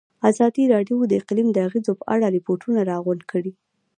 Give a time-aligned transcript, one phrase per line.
[0.29, 3.51] ازادي راډیو د اقلیم د اغېزو په اړه ریپوټونه راغونډ کړي.